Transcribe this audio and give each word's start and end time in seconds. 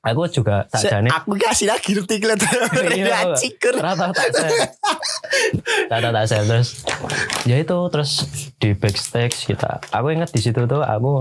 aku 0.00 0.24
juga 0.26 0.64
tak 0.66 0.80
jane 0.82 1.08
Aku 1.12 1.36
kasih 1.36 1.68
lagi 1.68 1.92
ngerti 1.92 2.16
kalian. 2.18 2.40
Iya, 2.96 3.36
Cikur. 3.36 3.76
Rata 3.76 4.08
tak 4.10 4.32
save. 4.32 4.60
Rata 5.86 6.08
tak 6.10 6.24
save 6.24 6.46
terus. 6.46 6.68
Ya 7.44 7.60
itu 7.60 7.76
terus 7.92 8.24
di 8.56 8.72
backstage 8.72 9.44
kita. 9.46 9.84
Aku 9.92 10.08
ingat 10.08 10.32
di 10.32 10.40
situ 10.40 10.64
tuh 10.64 10.80
aku 10.80 11.20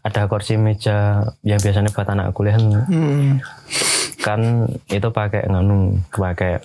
ada 0.00 0.24
kursi 0.26 0.56
meja 0.56 1.28
yang 1.42 1.60
biasanya 1.60 1.90
buat 1.90 2.06
anak 2.06 2.32
kuliah 2.32 2.56
Hmm. 2.56 3.42
kan 4.16 4.40
itu 4.88 5.06
pakai 5.08 5.46
nganu 5.46 6.02
pakai 6.10 6.58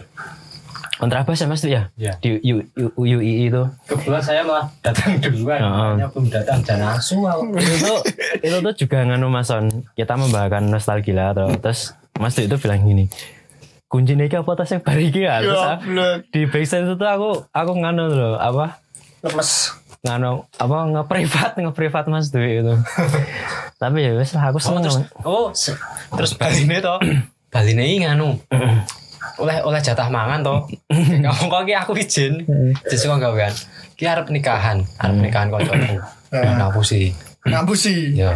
kontrabas 1.01 1.33
ya 1.35 1.47
mas 1.47 1.61
ya 1.61 1.89
Iya. 1.95 2.13
di 2.17 2.29
U, 2.47 2.61
U, 2.93 3.03
UI 3.03 3.49
itu 3.49 3.63
Kebetulan 3.83 4.21
saya 4.21 4.41
malah 4.41 4.69
datang 4.79 5.17
duluan, 5.17 5.57
makanya 5.59 6.07
belum 6.07 6.25
datang 6.29 6.61
asu. 6.87 7.17
aku. 7.23 7.43
itu 7.57 7.75
tuh 7.81 7.99
itu 8.39 8.57
tuh 8.61 8.73
juga 8.77 8.97
nganu 9.03 9.27
mas 9.27 9.49
Son 9.49 9.65
kita 9.91 10.13
membawakan 10.13 10.69
nostalgia 10.69 11.33
atau 11.33 11.49
terus 11.55 11.91
mas 12.15 12.31
Dwi 12.31 12.45
itu 12.45 12.55
bilang 12.55 12.81
gini 12.81 13.09
kuncinya 13.87 14.23
iki 14.23 14.37
apa 14.37 14.53
tasnya 14.53 14.79
bariki 14.79 15.21
ya 15.21 15.41
terus 15.41 15.59
aku- 15.59 16.23
di 16.29 16.41
backstage 16.45 16.85
itu 16.85 16.95
tuh 16.95 17.09
aku 17.09 17.29
aku 17.49 17.71
nganu 17.75 18.03
loh 18.07 18.35
apa 18.35 18.77
Lemes. 19.19 19.73
nganu 19.99 20.45
apa 20.55 20.77
ngeprivat 20.87 21.51
ngeprivat 21.57 22.05
mas 22.05 22.29
Dwi 22.29 22.61
itu 22.61 22.73
tapi 23.75 23.97
ya 23.99 24.13
wes 24.13 24.31
lah 24.31 24.47
aku 24.47 24.57
Oh, 24.57 24.63
seneng 24.63 24.83
terus, 24.83 24.95
Mas. 24.95 25.09
oh, 25.23 25.45
se- 25.51 25.79
terus 26.11 26.31
baline 26.33 26.77
toh. 26.79 27.01
Baline 27.51 27.83
ini 27.83 28.05
nganu. 28.05 28.37
oleh 29.39 29.57
oleh 29.63 29.79
jatah 29.79 30.09
mangan 30.11 30.43
toh. 30.43 30.59
Kamu 31.23 31.43
kok 31.47 31.63
ki 31.63 31.73
aku 31.77 31.91
izin. 31.95 32.43
Jadi 32.87 33.05
kok 33.05 33.19
gawean. 33.21 33.53
Ki 33.95 34.03
arep 34.09 34.27
nikahan, 34.33 34.83
arep 34.99 35.17
nikahan 35.21 35.47
kancaku. 35.47 36.01
Ngapusi. 36.31 37.13
Ngapusi. 37.47 37.95
Ya. 38.17 38.35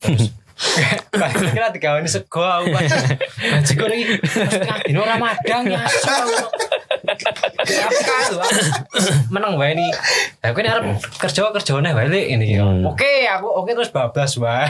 Terus 0.00 0.32
Balik 1.10 1.56
kira 1.56 1.72
digawani 1.72 2.08
sego 2.08 2.44
aku 2.44 2.68
pas. 2.68 2.84
Nah, 2.84 3.64
sego 3.64 3.88
iki 3.88 4.20
ngadine 4.20 4.98
ora 5.00 5.16
madang 5.16 5.64
ya. 5.72 5.80
Apa. 7.80 8.46
Meneng 9.32 9.56
wae 9.56 9.72
ni. 9.72 9.88
Lah 10.44 10.52
kowe 10.52 10.60
nek 10.60 10.72
arep 10.76 10.84
kerja 11.16 11.48
kerja 11.48 11.80
neh 11.80 11.92
wae 11.96 12.12
ini. 12.12 12.60
Hmm. 12.60 12.84
Oke, 12.92 13.24
aku 13.24 13.48
oke 13.48 13.72
terus 13.72 13.88
bablas 13.88 14.36
wae. 14.36 14.68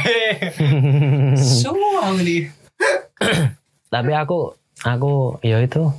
Su 1.35 1.75
aku 1.75 2.23
ni. 2.23 2.47
tapi 3.91 4.15
aku 4.15 4.55
aku 4.81 5.37
ya 5.45 5.61
itu 5.61 5.93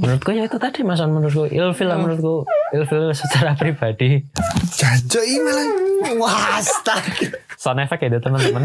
menurutku 0.00 0.32
ya 0.32 0.48
itu 0.48 0.56
tadi 0.56 0.80
mas 0.80 1.00
menurutku 1.04 1.44
ilfil 1.44 1.88
lah 1.92 2.00
menurutku 2.00 2.48
ilfil 2.72 3.12
secara 3.12 3.52
pribadi 3.52 4.24
Janjo 4.72 5.20
ini 5.20 5.44
malah. 5.44 5.66
Wah, 6.16 6.58
astaga. 6.58 7.36
sound 7.60 7.78
effect 7.84 8.02
ya 8.02 8.08
itu 8.10 8.18
teman-teman 8.18 8.64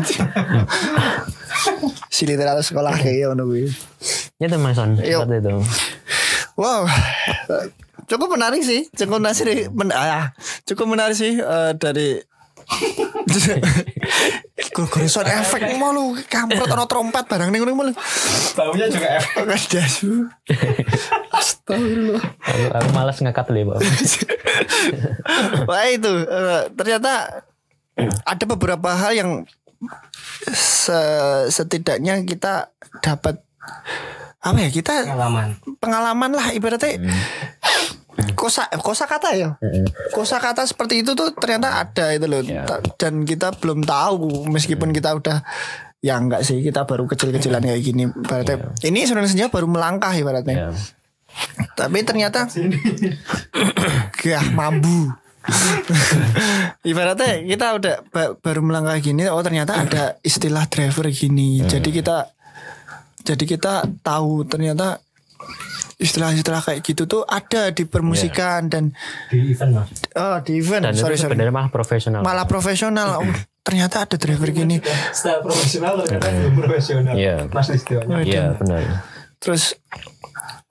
Si 2.10 2.26
literatur 2.26 2.66
sekolah 2.66 2.98
kayak 2.98 3.30
ngono 3.30 3.46
kuwi. 3.52 3.70
mas 4.58 4.74
Son, 4.80 4.98
Yuk. 4.98 5.28
seperti 5.28 5.38
itu 5.44 5.54
Wow. 6.58 6.90
Cukup 8.10 8.34
menarik 8.34 8.66
sih. 8.66 8.90
Cukup 8.98 9.22
menarik 9.22 9.38
sih. 9.38 9.70
Men 9.70 9.94
ah, 9.94 10.34
cukup 10.66 10.90
menarik 10.90 11.14
sih 11.14 11.38
eh, 11.38 11.72
dari 11.78 12.18
Gue 14.58 15.06
sound 15.06 15.26
efek 15.26 15.62
mau 15.78 15.90
lu 15.90 16.18
Kamprot 16.24 16.66
ono 16.68 16.86
trompet 16.86 17.24
barang 17.24 17.48
ning 17.48 17.62
ngono 17.62 17.94
Baunya 18.54 18.86
juga 18.88 19.08
efek. 19.16 19.46
Dasu 19.72 20.26
Astagfirullah 21.38 22.26
aku, 22.42 22.64
aku 22.74 22.90
malas 22.90 23.18
ngekat 23.20 23.46
dulu 23.48 23.72
Pak. 23.72 23.80
Wah 25.64 25.86
itu 25.88 26.10
eh, 26.24 26.62
Ternyata 26.72 27.44
Ada 28.24 28.44
beberapa 28.48 28.90
hal 28.92 29.12
yang 29.14 29.32
se- 30.48 31.50
Setidaknya 31.50 32.22
kita 32.24 32.74
Dapat 33.00 33.38
Apa 34.40 34.58
ya 34.58 34.70
kita 34.70 35.06
Pengalaman. 35.06 35.48
pengalaman 35.78 36.32
lah 36.32 36.48
ibaratnya 36.50 36.98
kosa 38.38 38.70
kosa 38.78 39.04
kata 39.04 39.34
ya? 39.34 39.58
Kosa 40.14 40.38
kata 40.38 40.64
seperti 40.64 41.02
itu 41.02 41.12
tuh 41.12 41.34
ternyata 41.34 41.82
ada 41.82 42.14
itu 42.14 42.30
loh. 42.30 42.40
Ta- 42.64 42.86
dan 42.96 43.26
kita 43.26 43.52
belum 43.58 43.82
tahu 43.82 44.46
meskipun 44.48 44.94
kita 44.94 45.18
udah 45.18 45.42
ya 45.98 46.16
enggak 46.16 46.46
sih 46.46 46.62
kita 46.62 46.86
baru 46.86 47.10
kecil-kecilan 47.10 47.60
kayak 47.60 47.82
gini. 47.82 48.06
Ibaratnya 48.06 48.78
ini 48.86 49.04
sebenarnya 49.04 49.50
baru 49.50 49.66
melangkah 49.66 50.14
ibaratnya. 50.14 50.56
Ya. 50.56 50.70
tapi 51.74 52.02
ternyata 52.02 52.46
gah 54.16 54.46
mambu. 54.54 55.10
Ibaratnya 56.82 57.44
kita 57.44 57.68
udah 57.74 57.96
ba- 58.10 58.36
baru 58.38 58.62
melangkah 58.62 58.98
gini 58.98 59.26
oh 59.28 59.42
ternyata 59.42 59.78
ada 59.78 60.04
istilah 60.22 60.66
driver 60.66 61.10
gini. 61.10 61.62
Jadi 61.64 61.90
kita 61.92 62.30
jadi 63.22 63.44
kita 63.44 63.74
tahu 64.02 64.46
ternyata 64.46 65.04
istilah-istilah 65.98 66.62
kayak 66.62 66.80
gitu 66.86 67.10
tuh 67.10 67.26
ada 67.26 67.74
di 67.74 67.90
permusikan 67.90 68.70
dan 68.70 68.94
Di 69.34 69.58
event 69.58 69.82
mas. 69.82 69.90
oh 70.14 70.38
di 70.46 70.62
event. 70.62 70.86
Dan 70.86 70.94
sorry 70.94 71.18
itu 71.18 71.26
sorry 71.26 71.34
sebenarnya 71.34 71.54
malah 71.54 71.72
profesional. 71.74 72.22
Malah 72.22 72.46
profesional. 72.46 73.10
Oh, 73.26 73.34
ternyata 73.66 74.06
ada 74.06 74.16
driver 74.16 74.50
gini. 74.54 74.78
Setelah 75.12 75.42
profesional 75.42 75.94
ternyata 76.06 76.30
belum 76.30 76.54
profesional. 76.54 77.14
Iya. 77.18 77.36
Mas 77.50 77.68
Listionya. 77.74 78.16
iya 78.24 78.54
benar. 78.56 78.82
terus 79.38 79.78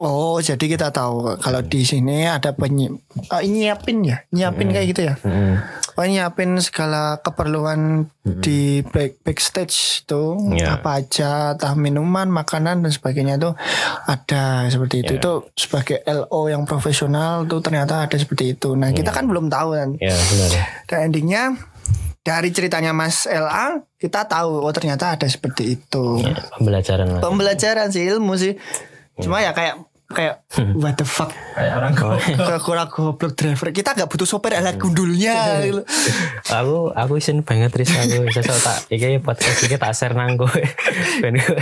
oh 0.03 0.43
jadi 0.43 0.59
kita 0.59 0.91
tahu 0.91 1.39
kalau 1.39 1.63
di 1.63 1.87
sini 1.87 2.27
ada 2.27 2.51
penyi 2.55 2.91
oh, 3.31 3.43
nyiapin 3.43 4.03
ya? 4.07 4.23
Nyiapin 4.31 4.71
kayak 4.71 4.87
gitu 4.95 5.03
ya? 5.11 5.15
Mm. 5.23 5.55
Oh 5.97 6.05
nyiapin 6.05 6.61
segala 6.61 7.17
keperluan 7.19 8.05
di 8.23 8.85
back 8.85 9.25
backstage 9.25 10.05
tuh 10.05 10.37
Iya. 10.53 10.77
apa 10.77 11.01
aja 11.01 11.57
tah 11.57 11.73
minuman 11.73 12.29
makanan 12.29 12.85
dan 12.85 12.93
sebagainya 12.93 13.41
tuh 13.41 13.57
ada 14.05 14.69
seperti 14.69 15.01
itu. 15.03 15.17
Iya. 15.17 15.21
itu 15.25 15.33
sebagai 15.57 16.05
LO 16.05 16.53
yang 16.53 16.69
profesional 16.69 17.49
tuh 17.49 17.65
ternyata 17.65 18.05
ada 18.05 18.17
seperti 18.17 18.53
itu. 18.53 18.77
Nah 18.77 18.93
kita 18.93 19.09
kan 19.09 19.25
belum 19.25 19.49
tahu 19.49 19.73
kan. 19.73 19.89
Ya 19.97 20.13
benar. 20.13 20.51
Dan 20.85 20.99
endingnya 21.09 21.43
dari 22.21 22.51
ceritanya 22.51 22.91
Mas 22.91 23.25
LA 23.25 23.81
kita 23.97 24.27
tahu 24.27 24.61
oh 24.61 24.75
ternyata 24.75 25.17
ada 25.17 25.25
seperti 25.25 25.79
itu. 25.79 26.21
Ya, 26.21 26.37
pembelajaran 26.59 27.23
pembelajaran 27.23 27.89
sih 27.89 28.05
ilmu 28.05 28.37
sih. 28.37 28.59
Cuma 29.17 29.41
ya 29.41 29.57
kayak 29.57 29.81
kayak 30.07 30.47
what 30.79 30.95
the 30.95 31.03
fuck? 31.03 31.35
Kayak 31.59 31.73
orang 31.83 31.93
kok. 31.99 32.15
kurang 32.63 32.89
goblok 32.91 33.35
driver. 33.35 33.75
Kita 33.75 33.99
nggak 33.99 34.07
butuh 34.07 34.29
sopir 34.29 34.55
alat 34.55 34.79
gundulnya 34.79 35.67
gitu. 35.67 35.83
aku 36.47 36.95
aku 36.95 37.13
isin 37.19 37.43
banget 37.43 37.75
Tris 37.75 37.91
aku. 37.91 38.27
Sesuk 38.35 38.59
tak 38.63 38.87
iki 38.87 39.19
podcast 39.19 39.67
iki 39.67 39.77
tak 39.77 39.93
share 39.99 40.15
nang 40.15 40.39
kowe. 40.39 40.51
Ben 41.23 41.35
kowe 41.35 41.59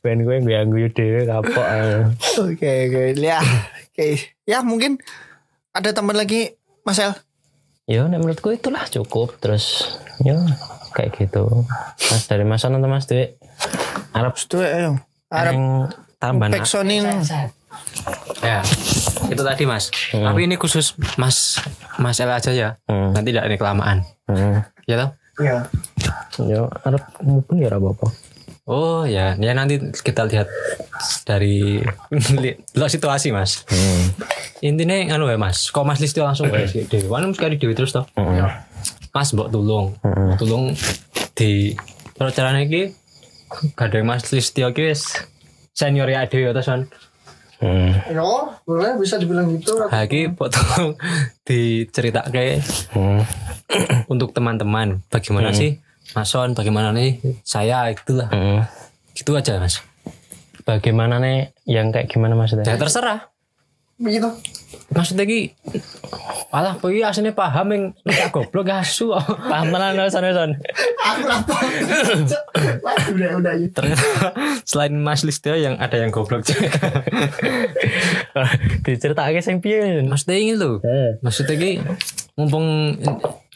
ben 0.00 0.18
kowe 0.24 0.36
ganggu 0.40 0.88
dhewe 0.96 1.28
kapok 1.28 1.66
eh. 1.68 2.00
oke 2.40 2.72
oke. 2.88 3.02
Ya 3.20 3.40
oke. 3.92 4.08
Ya 4.48 4.58
mungkin 4.64 4.96
ada 5.76 5.92
teman 5.92 6.16
lagi 6.16 6.56
Mas 6.88 6.96
El? 7.00 7.12
Ya 7.84 8.08
nek 8.08 8.24
menurutku 8.24 8.48
itulah 8.56 8.88
cukup. 8.88 9.36
Terus 9.44 10.00
ya 10.24 10.40
kayak 10.96 11.20
gitu. 11.20 11.68
Mas 12.08 12.24
dari 12.24 12.48
mas 12.48 12.64
Son 12.64 12.72
atau 12.72 12.88
mas 12.88 13.04
Dwi? 13.04 13.36
Arab 14.16 14.32
ayo. 14.40 14.96
Arab 15.28 15.52
yang 15.52 15.66
tambah 16.22 16.46
nak 16.48 16.54
Peksonin 16.62 17.04
Ya, 18.40 18.60
itu 19.26 19.40
tadi 19.40 19.64
mas. 19.64 19.88
Tapi 20.10 20.44
ini 20.44 20.54
khusus 20.54 20.92
mas 21.16 21.58
mas 21.96 22.18
El 22.18 22.28
aja 22.28 22.50
ya. 22.50 22.68
Hmm. 22.84 23.12
Nanti 23.12 23.32
tidak 23.32 23.48
ini 23.48 23.56
kelamaan. 23.56 24.04
hmm. 24.28 24.60
Ya 24.84 24.96
toh? 25.00 25.10
ya 25.34 25.66
ya 26.38 26.70
Arab 26.86 27.02
mungkin 27.18 27.58
ya 27.58 27.66
apa 27.68 27.90
apa 27.90 28.06
Oh 28.64 29.02
ya, 29.02 29.34
ya 29.34 29.50
nanti 29.52 29.76
kita 29.92 30.24
lihat 30.24 30.46
dari 31.22 31.82
lo 32.78 32.86
situasi 32.86 33.28
mas. 33.28 33.66
hmm. 33.66 34.04
Intinya 34.62 35.12
anu 35.12 35.26
ya 35.26 35.36
mas, 35.36 35.68
kok 35.68 35.82
mas 35.82 36.00
Listio 36.00 36.24
langsung 36.24 36.48
ya 36.48 36.64
si 36.64 36.84
Dewi. 36.84 37.04
Kan 37.04 37.32
sekali 37.32 37.56
Dewi 37.56 37.74
terus 37.74 37.92
toh. 37.92 38.06
Hmm. 38.14 38.46
Mas 39.10 39.32
mbok 39.32 39.50
tulung, 39.50 39.92
Hmm. 40.00 40.38
tulung 40.38 40.64
di 41.34 41.74
kalau 42.14 42.30
caranya 42.30 42.62
iki 42.62 42.94
gak 43.74 43.90
ada 43.90 44.00
mas 44.00 44.24
Listio 44.30 44.70
ki 44.70 44.86
wis 44.86 45.12
senior 45.72 46.06
ya 46.06 46.24
Dewi 46.24 46.48
atau 46.48 46.62
son. 46.62 46.80
Hmm. 47.56 47.92
no 48.10 48.54
boleh 48.62 48.96
bisa 48.96 49.16
dibilang 49.16 49.46
gitu 49.50 49.74
Lagi 49.84 50.26
tulung 50.52 50.94
diceritake 51.44 52.60
Hmm. 52.90 53.22
untuk 54.06 54.30
teman-teman 54.30 55.02
bagaimana 55.08 55.50
sih 55.50 55.78
Mas 56.12 56.28
Son, 56.28 56.52
bagaimana 56.52 56.90
nih 56.90 57.16
saya 57.42 57.88
itulah 57.88 58.28
Hmm. 58.28 58.62
gitu 59.12 59.32
aja 59.32 59.56
mas. 59.56 59.80
bagaimana 60.62 61.18
nih 61.18 61.52
yang 61.64 61.90
kayak 61.90 62.08
gimana 62.08 62.32
maksudnya 62.32 62.64
Ya 62.64 62.76
terserah. 62.76 63.33
Begitu 64.04 64.28
Maksudnya 64.84 65.24
ki 65.24 65.48
Alah 66.52 66.76
kowe 66.76 66.92
iki 66.92 67.00
asline 67.00 67.32
paham 67.32 67.66
yang 67.72 67.82
nek 68.04 68.30
goblok 68.30 68.68
asu. 68.70 69.10
paham 69.42 69.72
tenan 69.72 69.96
Son 70.06 70.22
Son 70.22 70.50
aku 71.00 71.22
apa 71.24 71.56
udah 73.10 73.30
udah 73.40 73.52
ya 73.54 73.66
Ternyata 73.70 74.06
selain 74.62 74.94
Mas 74.94 75.24
Listio 75.24 75.56
yang 75.56 75.80
ada 75.80 75.96
yang 75.96 76.12
goblok 76.12 76.44
juga. 76.44 76.68
diceritake 78.82 79.40
sing 79.40 79.58
piye 79.58 80.04
Maksudnya 80.04 80.36
ini. 80.36 80.52
Eh. 80.54 81.10
Maksudnya 81.18 81.54
ki 81.54 81.70
mumpung 82.34 82.98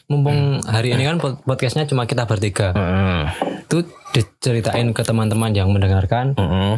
mumpung 0.09 0.65
hari 0.65 0.91
ini 0.91 1.05
kan 1.05 1.21
pod- 1.21 1.39
podcastnya 1.45 1.85
cuma 1.85 2.03
kita 2.03 2.25
bertiga. 2.25 2.73
Heeh. 2.73 3.21
itu 3.63 3.85
diceritain 4.11 4.89
ke 4.89 5.05
teman-teman 5.05 5.53
yang 5.53 5.69
mendengarkan 5.69 6.33
Heeh. 6.33 6.73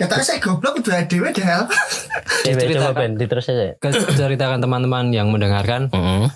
Katanya 0.00 0.24
saya 0.24 0.38
goblok 0.38 0.80
udah 0.80 1.04
dewe 1.04 1.28
deh. 1.28 1.44
Coba 1.44 2.62
coba 2.64 2.90
Ben, 2.96 3.12
diterus 3.14 3.46
aja. 3.46 3.76
ke- 3.76 3.92
ceritakan 4.10 4.58
teman-teman 4.58 5.10
yang 5.10 5.28
mendengarkan 5.28 5.86
Heeh. 5.88 6.26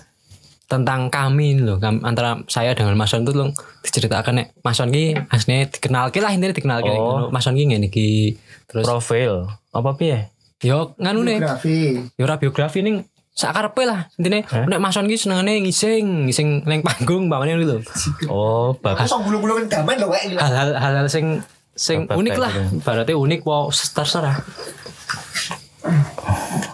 tentang 0.65 1.09
kami 1.09 1.53
ini 1.53 1.61
loh 1.63 1.77
antara 2.01 2.41
saya 2.45 2.71
dengan 2.71 2.93
Mas 2.93 3.09
Son 3.09 3.21
itu 3.21 3.31
loh 3.31 3.49
diceritakan 3.81 4.33
nek 4.35 4.47
Mas 4.59 4.75
Son 4.75 4.89
ki 4.89 5.13
aslinya 5.27 5.65
dikenal 5.67 6.09
lah 6.09 6.31
intinya 6.31 6.51
dikenal 6.51 6.79
Oh. 6.87 7.29
Mas 7.29 7.41
Son 7.41 7.53
ki 7.53 7.65
ngene 7.67 7.85
iki 7.85 8.33
terus 8.65 8.81
Profil 8.83 9.45
apa 9.69 9.93
piye? 9.93 10.29
yo 10.59 10.93
nganu 10.95 11.21
nih 11.21 11.37
Biografi. 11.37 11.77
yo 12.11 12.23
ora 12.23 12.35
biografi 12.35 12.79
ning 12.79 12.95
sakarepe 13.29 13.83
lah 13.83 14.09
intine 14.15 14.41
nek 14.47 14.79
Mas 14.79 14.93
Son 14.93 15.05
ki 15.05 15.13
senengane 15.15 15.57
ngising 15.59 16.25
ngising 16.25 16.49
neng 16.63 16.81
panggung 16.81 17.27
bawahnya 17.27 17.57
gitu 17.59 17.85
Oh, 18.25 18.73
bagus. 18.75 19.09
Bulu-bulu 19.11 19.57
kan 19.59 19.65
gamen 19.75 19.97
loh 19.99 20.09
kayak 20.11 20.33
hal-hal 20.35 20.69
hal-hal 20.73 21.05
sing 21.07 21.45
sing 21.75 22.07
Apa- 22.07 22.15
unik 22.15 22.35
lah 22.39 22.51
gitu. 22.51 22.81
berarti 22.81 23.13
unik 23.13 23.41
wow 23.43 23.67
terserah 23.69 24.39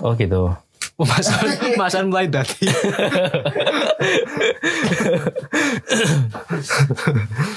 Oh 0.01 0.17
gitu. 0.17 0.49
Masan, 0.97 1.45
masan 1.81 2.03
mulai 2.09 2.29
dati. 2.29 2.65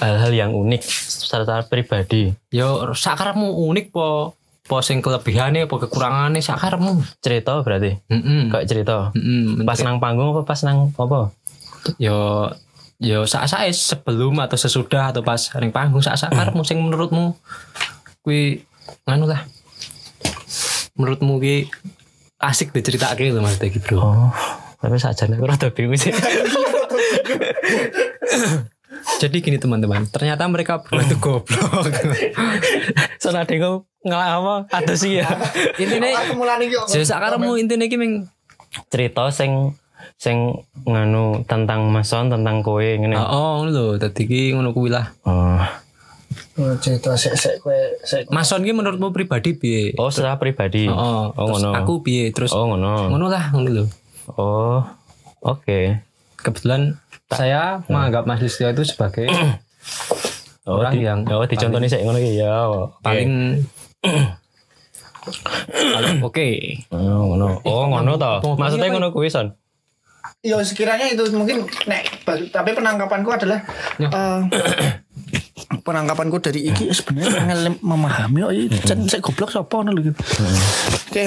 Hal-hal 0.00 0.32
yang 0.32 0.52
unik 0.52 0.82
secara 0.85 1.64
pribadi. 1.64 2.32
Yo 2.52 2.93
sakarepmu 2.93 3.49
unik 3.69 3.87
po 3.93 4.37
po 4.64 4.81
sing 4.81 5.05
kelebihane 5.05 5.69
po 5.69 5.76
kekurangane 5.76 6.40
sakarepmu. 6.40 7.05
Cerita 7.20 7.61
berarti. 7.61 7.97
Heeh. 8.08 8.49
Kayak 8.49 8.67
cerita. 8.69 8.97
Heeh. 9.12 9.61
Pas 9.64 9.81
nang 9.85 10.00
panggung 10.00 10.32
apa 10.37 10.43
pas 10.44 10.61
nang 10.64 10.93
apa? 10.97 11.32
yo 12.00 12.49
yo 13.05 13.29
sak 13.29 13.45
sae 13.53 13.69
sebelum 13.69 14.41
atau 14.41 14.56
sesudah 14.56 15.12
atau 15.12 15.21
pas 15.21 15.37
ring 15.61 15.69
panggung 15.69 16.01
sak 16.01 16.17
sakarepmu 16.17 16.65
sing 16.65 16.81
menurutmu 16.81 17.37
kuwi 18.25 18.65
nganu 19.05 19.29
lah. 19.29 19.45
Menurutmu 20.97 21.37
ki 21.37 21.69
asik 22.41 22.73
diceritake 22.73 23.29
lho 23.29 23.45
Mas 23.45 23.61
Tegi 23.61 23.77
Bro. 23.77 24.01
Oh, 24.01 24.33
tapi 24.81 24.97
sajane 24.97 25.37
aku 25.37 25.45
rada 25.45 25.69
bingung 25.69 26.01
sih. 26.01 26.12
Jadi 29.21 29.37
gini 29.45 29.61
teman-teman, 29.61 30.09
ternyata 30.09 30.49
mereka 30.49 30.81
berdua 30.81 31.05
itu 31.05 31.17
goblok. 31.21 31.93
Soalnya 33.21 33.45
ada 33.47 33.53
yang 33.53 33.85
ngelak 34.05 34.29
apa? 34.37 34.55
Ada 34.73 34.95
sih 34.97 35.21
ya. 35.21 35.29
Kok. 35.29 36.89
jadi 36.89 37.05
sakarepmu 37.05 37.57
intine 37.61 37.89
ki 37.89 37.97
meng 38.00 38.29
Cerita 38.91 39.31
sing 39.31 39.79
sing 40.17 40.65
nganu 40.85 41.45
tentang 41.49 41.89
mason 41.91 42.29
tentang 42.33 42.61
kowe 42.61 42.83
ngene. 42.83 43.17
Oh, 43.17 43.65
oh 43.65 43.69
lho, 43.69 43.87
dadi 43.97 44.25
ki 44.25 44.43
ngono 44.56 44.71
kuwi 44.73 44.93
lah. 44.93 45.11
Oh. 45.25 45.62
Oh, 46.55 46.71
cerita 46.79 47.19
sek 47.19 47.35
sek 47.35 47.55
kue 47.62 47.99
sek. 48.06 48.31
Mason 48.31 48.62
ki 48.62 48.71
menurutmu 48.71 49.11
pribadi 49.11 49.59
piye? 49.59 49.95
Oh, 49.99 50.11
secara 50.11 50.39
pribadi. 50.39 50.87
Oh, 50.87 51.31
oh 51.35 51.47
terus 51.51 51.62
ngono. 51.62 51.71
Aku 51.83 51.93
piye? 52.06 52.31
Terus 52.31 52.55
Oh, 52.55 52.71
ngono. 52.71 53.11
ngono 53.11 53.27
lah, 53.27 53.51
ngono 53.51 53.69
lho. 53.71 53.85
Oh. 54.39 54.81
Oke. 55.43 56.01
Kebetulan 56.41 56.97
saya 57.29 57.83
menganggap 57.91 58.25
Mas 58.25 58.41
Listio 58.41 58.71
itu 58.71 58.87
sebagai 58.87 59.29
Oh, 60.65 60.81
Orang 60.81 60.97
di, 60.97 61.05
yang 61.05 61.29
oh, 61.29 61.45
dicontohnya 61.45 61.93
saya 61.93 62.09
ngono 62.09 62.17
iki 62.17 62.41
ya. 62.41 62.49
Oke. 62.73 63.05
paling 63.05 63.61
paling 65.93 66.25
oke. 66.25 66.49
Oh, 66.89 67.21
ngono. 67.29 67.61
Oh, 67.69 67.85
ngono 67.93 68.17
to. 68.17 68.33
Maksudnya 68.57 68.89
ngono 68.89 69.12
kuwi, 69.12 69.29
Son. 69.29 69.53
Ya 70.44 70.61
sekiranya 70.61 71.08
itu 71.08 71.25
mungkin 71.32 71.64
nek 71.88 72.20
tapi 72.52 72.76
penangkapanku 72.76 73.32
adalah 73.32 73.64
Ya. 73.96 74.12
eh, 74.12 74.41
penangkapanku 75.88 76.37
dari 76.37 76.69
iki 76.69 76.93
sebenarnya 76.93 77.32
pengen 77.32 77.58
memahami 77.81 78.41
oh 78.44 78.52
ini 78.52 78.76
jan 78.85 79.08
saya 79.08 79.25
goblok 79.25 79.49
sapa 79.49 79.73
ngono 79.81 79.96
lho 79.96 80.12
gitu. 80.12 80.20
Oke. 81.08 81.25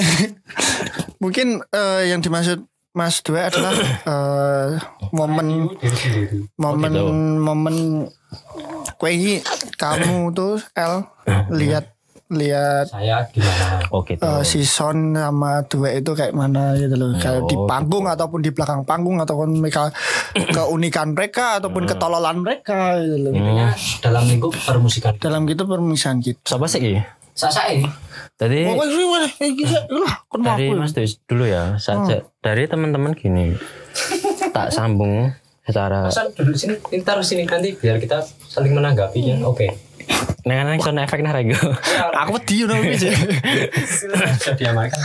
Mungkin 1.22 1.66
eh, 1.74 2.14
yang 2.14 2.22
dimaksud 2.22 2.62
Mas 2.94 3.18
Dua 3.26 3.50
adalah 3.50 3.74
eh, 4.14 4.68
momen 5.10 5.66
momen 6.54 6.92
gitu. 6.94 7.10
momen 7.42 7.76
kue 9.02 9.10
ini 9.10 9.42
kamu 9.74 10.30
tuh 10.30 10.62
L 10.78 11.10
lihat 11.50 11.97
lihat 12.30 12.86
Saya 12.86 13.24
gimana? 13.26 13.80
Oh, 13.88 14.00
gitu. 14.02 14.20
eh, 14.20 14.42
si 14.42 14.60
Son 14.62 15.12
sama 15.12 15.64
Dua 15.64 15.88
itu 15.90 16.12
kayak 16.12 16.30
mana 16.30 16.72
gitu 16.74 16.92
loh 16.92 17.12
kayak 17.14 17.44
di 17.44 17.54
Oh, 17.54 17.64
panggung 17.64 18.04
ataupun 18.04 18.38
di 18.38 18.50
belakang 18.50 18.84
panggung 18.84 19.16
ataupun 19.16 19.48
mereka 19.56 19.88
keunikan 20.56 21.12
mereka 21.12 21.56
ataupun 21.56 21.84
ketololan 21.84 22.36
mereka 22.38 22.96
gitu 22.98 23.16
loh 23.18 23.32
Intinya 23.32 23.72
dalam 23.98 24.24
lingkup 24.24 24.52
permusikan. 24.54 25.16
dalam 25.16 25.44
gitu 25.44 25.64
permisahan 25.64 26.20
gitu 26.20 26.36
Siapa 26.44 26.66
sih 26.66 26.78
iki? 26.78 26.94
Sasae. 27.32 27.86
Tadi 28.34 28.66
Oh, 28.68 28.82
eh, 28.82 29.54
mau 30.34 30.52
dari 30.52 30.68
aku. 30.68 30.74
Mas 30.76 30.90
Dewi 30.90 31.06
dulu 31.24 31.44
ya. 31.44 31.74
Saja 31.76 32.26
dari 32.38 32.66
teman-teman 32.66 33.14
gini. 33.14 33.54
tak 34.54 34.68
sambung 34.68 35.30
secara 35.62 36.06
Masan 36.06 36.34
duduk 36.34 36.54
sini, 36.54 36.74
ini 36.88 37.02
taruh 37.02 37.22
sini 37.22 37.44
nanti 37.44 37.72
biar 37.72 37.96
kita 37.96 38.20
saling 38.42 38.74
menanggapi 38.74 39.20
ya. 39.22 39.36
Oke. 39.42 39.70
Neng 40.42 40.64
neng 40.64 40.80
sound 40.80 40.96
efek 40.98 41.20
nah 41.20 41.30
rego. 41.30 41.56
Aku 42.16 42.36
wedi 42.36 42.64
udah 42.64 42.78
wis. 42.80 43.04
Sudah 43.84 44.54
diamalkan. 44.54 45.00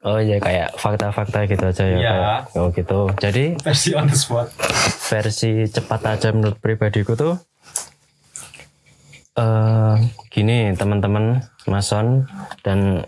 Oh 0.00 0.16
iya 0.16 0.36
kayak 0.36 0.74
fakta-fakta 0.74 1.44
gitu 1.44 1.64
aja 1.66 1.84
ya. 1.84 1.94
Iya. 1.94 2.10
kayak- 2.10 2.42
oh 2.54 2.68
gitu. 2.70 3.00
Jadi 3.16 3.44
Versi 3.58 3.90
on 3.92 4.06
the 4.06 4.14
spot. 4.14 4.48
versi 5.06 5.66
cepat 5.66 6.00
aja 6.08 6.30
menurut 6.30 6.56
pribadiku 6.56 7.12
tuh 7.12 7.34
eh 9.32 9.94
gini 10.28 10.70
teman-teman 10.72 11.40
mason 11.64 12.26
dan 12.60 13.06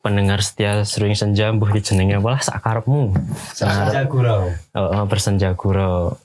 pendengar 0.00 0.38
setia 0.38 0.82
sering 0.84 1.14
senja 1.14 1.48
mbuh 1.48 1.70
jenenge 1.76 2.14
apa 2.14 2.28
lah 2.30 2.40
sakarepmu 2.40 3.14
Saja 3.48 4.04
gurau. 4.04 4.50
oh, 4.72 4.88
oh, 4.92 5.04
bersenja 5.06 5.54
gurau 5.54 6.18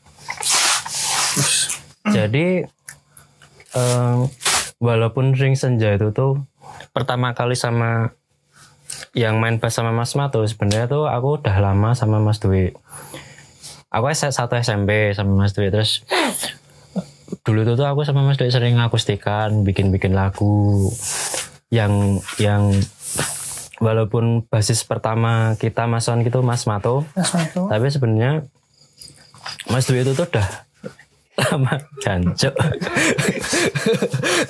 jadi 2.06 2.66
eh, 3.76 4.18
walaupun 4.80 5.36
ring 5.36 5.60
senja 5.60 5.94
itu 5.94 6.10
tuh 6.16 6.40
pertama 6.96 7.36
kali 7.36 7.54
sama 7.54 8.16
yang 9.14 9.38
main 9.38 9.58
bass 9.58 9.78
sama 9.78 9.92
Mas 9.94 10.14
Mato 10.16 10.42
sebenarnya 10.46 10.90
tuh 10.90 11.06
aku 11.06 11.42
udah 11.42 11.56
lama 11.62 11.94
sama 11.94 12.18
Mas 12.22 12.42
Dwi 12.42 12.74
aku 13.90 14.06
satu 14.14 14.54
SMP 14.58 15.14
sama 15.14 15.34
Mas 15.46 15.54
Dwi 15.54 15.70
terus 15.74 16.06
dulu 17.46 17.66
tuh, 17.66 17.76
tuh 17.78 17.88
aku 17.90 18.02
sama 18.06 18.26
Mas 18.26 18.38
Dwi 18.38 18.50
sering 18.50 18.78
akustikan 18.78 19.66
bikin-bikin 19.66 20.14
lagu 20.14 20.90
yang 21.70 22.22
yang 22.42 22.74
walaupun 23.80 24.46
basis 24.50 24.84
pertama 24.84 25.56
kita 25.58 25.86
mason 25.86 26.22
gitu 26.26 26.42
Mas 26.42 26.66
Mato 26.66 27.06
Mas 27.14 27.32
Mato. 27.34 27.70
tapi 27.70 27.88
sebenarnya 27.90 28.46
Mas 29.70 29.86
Dwi 29.90 30.06
itu 30.06 30.14
tuh 30.14 30.30
udah 30.30 30.69
lama 31.40 31.74
jancuk. 32.00 32.54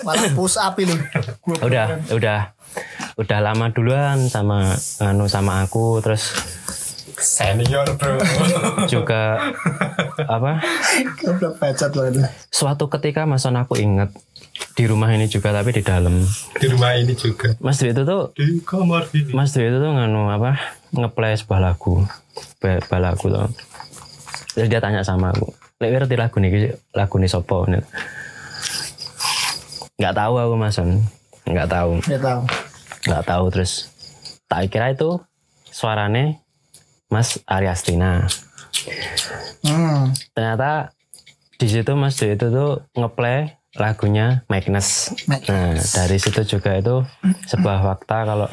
Malah 0.01 0.31
push 0.33 0.57
up 0.57 0.75
ini. 0.77 0.95
Gua 1.41 1.55
udah 1.61 1.85
udah. 2.09 2.39
Udah 3.15 3.39
lama 3.41 3.67
duluan 3.69 4.29
sama 4.29 4.71
anu 4.99 5.25
sama 5.25 5.61
aku 5.61 5.99
terus 5.99 6.31
Senior 7.19 7.83
bro. 7.99 8.15
juga 8.87 9.51
apa? 10.23 10.63
Suatu 12.47 12.87
ketika 12.87 13.27
mason 13.27 13.59
aku 13.59 13.75
inget 13.75 14.15
di 14.79 14.87
rumah 14.87 15.11
ini 15.11 15.27
juga 15.27 15.51
tapi 15.51 15.75
di 15.75 15.83
dalam. 15.83 16.23
Di 16.55 16.67
rumah 16.71 16.95
ini 16.95 17.11
juga. 17.11 17.59
Mas 17.59 17.83
Dwi 17.83 17.91
itu 17.91 18.07
tuh 18.07 18.31
Di 18.31 18.63
kamar 18.63 19.11
ini. 19.11 19.35
Mas 19.35 19.51
Dwi 19.51 19.67
itu 19.67 19.83
tuh 19.83 19.91
nganu 19.91 20.31
apa? 20.31 20.55
Ngeplay 20.95 21.35
sebuah 21.35 21.59
lagu. 21.59 22.07
Ba- 22.63 22.79
ba- 22.87 23.03
lagu 23.03 23.27
tuh. 23.27 23.51
Terus 24.55 24.67
dia 24.71 24.79
tanya 24.79 25.03
sama 25.03 25.35
aku 25.35 25.51
lek 25.79 25.89
ngerti 25.89 26.15
lagu 26.15 26.37
nih 26.37 26.51
lagu 26.91 27.15
nih 27.15 27.27
sopo 27.27 27.63
Nih. 27.65 27.79
nggak 29.95 30.13
tahu 30.13 30.33
aku 30.35 30.55
mason 30.55 30.89
nggak 31.43 31.67
tahu 31.67 31.91
Ya 32.05 32.19
tahu. 32.19 32.41
nggak 33.05 33.23
tahu 33.25 33.43
terus 33.49 33.87
tak 34.45 34.67
kira 34.67 34.91
itu 34.91 35.19
suarane 35.65 36.43
Mas 37.07 37.39
Ariastina 37.43 38.27
Hmm. 39.59 40.15
ternyata 40.31 40.95
di 41.55 41.67
situ 41.67 41.91
Mas 41.93 42.15
Dwi 42.15 42.33
itu 42.33 42.47
tuh 42.47 42.79
ngeplay 42.93 43.59
lagunya 43.75 44.47
Magnus. 44.47 45.11
Magnus. 45.25 45.47
Nah 45.49 45.75
dari 45.75 46.15
situ 46.15 46.41
juga 46.47 46.73
itu 46.73 47.03
sebuah 47.45 47.83
fakta 47.83 48.23
kalau 48.23 48.47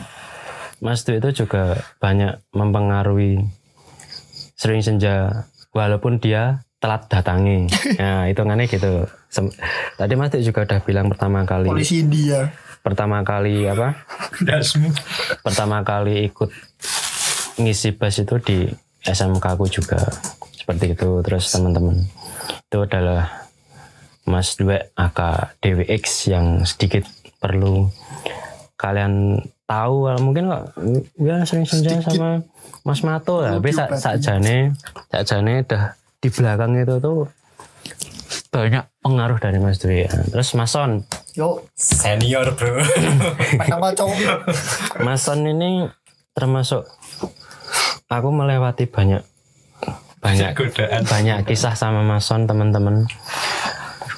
Mas 0.77 1.03
Dwi 1.03 1.23
itu 1.23 1.45
juga 1.45 1.79
banyak 1.97 2.43
mempengaruhi 2.51 3.39
sering 4.53 4.83
senja 4.83 5.47
walaupun 5.71 6.19
dia 6.19 6.66
telat 6.77 7.09
datangi. 7.09 7.67
Nah 8.01 8.29
itu 8.29 8.41
gitu. 8.69 9.09
Sem- 9.27 9.53
Tadi 9.97 10.15
Mas 10.15 10.31
Dwi 10.31 10.43
juga 10.43 10.65
udah 10.65 10.81
bilang 10.81 11.07
pertama 11.09 11.43
kali 11.43 11.69
Polisi 11.69 12.01
India. 12.01 12.53
pertama 12.81 13.21
kali 13.21 13.67
apa? 13.67 13.99
Dasmu. 14.39 14.93
pertama 15.43 15.83
kali 15.83 16.31
ikut 16.31 16.51
ngisi 17.57 17.97
bass 17.97 18.21
itu 18.21 18.37
di 18.39 18.59
SMK 19.03 19.45
aku 19.57 19.67
juga 19.67 19.97
seperti 20.53 20.93
itu 20.93 21.23
terus 21.23 21.49
teman-teman 21.49 22.05
itu 22.47 22.79
adalah 22.79 23.49
Mas 24.23 24.55
Dwe 24.55 24.91
aka 24.93 25.55
DWX 25.59 26.05
yang 26.29 26.47
sedikit 26.63 27.07
perlu 27.39 27.89
kalian 28.75 29.41
tahu 29.65 30.11
mungkin 30.21 30.47
kok 30.47 30.65
ya 31.17 31.43
sering 31.43 31.67
senja 31.67 31.99
sama 32.03 32.43
Mas 32.83 33.01
Mato 33.01 33.41
lah 33.43 33.57
tapi 33.59 33.71
sak 33.73 33.95
sakjane 33.97 34.75
sakjane 35.09 35.65
dah 35.65 35.95
di 36.19 36.29
belakang 36.29 36.77
itu 36.77 36.97
tuh 36.99 37.29
banyak 38.51 38.89
pengaruh 39.05 39.37
dari 39.37 39.59
Mas 39.61 39.77
Dwi 39.77 40.09
terus 40.33 40.57
Mas 40.57 40.73
Son 40.73 41.05
Yo, 41.37 41.61
Senior 41.77 42.57
bro. 42.57 42.81
pertama 43.61 43.93
cowok. 43.93 44.17
Mas 45.05 45.21
Son 45.21 45.45
ini 45.45 45.85
termasuk 46.33 46.89
aku 48.09 48.29
melewati 48.33 48.89
banyak 48.89 49.21
banyak 50.25 50.57
Godaan. 50.57 51.05
banyak 51.05 51.45
kisah 51.45 51.77
sama 51.77 52.01
Mas 52.01 52.25
Son 52.25 52.49
teman-teman 52.49 53.05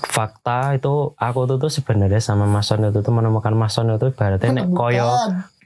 fakta 0.09 0.79
itu 0.79 1.11
aku 1.19 1.51
tuh 1.51 1.59
tuh 1.59 1.71
sebenarnya 1.75 2.23
sama 2.23 2.47
Mas 2.47 2.71
Son 2.71 2.87
itu 2.87 3.03
tuh 3.03 3.11
menemukan 3.11 3.51
Mas 3.59 3.75
Son 3.75 3.91
itu 3.91 4.15
berarti 4.15 4.55
nek 4.55 4.71
koyo 4.71 5.11